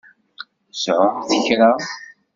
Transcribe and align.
Sɛumt 0.83 1.29
kra. 1.47 1.71